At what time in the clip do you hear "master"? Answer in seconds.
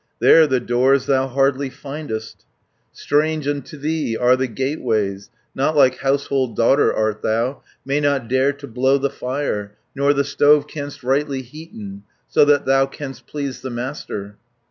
13.69-14.37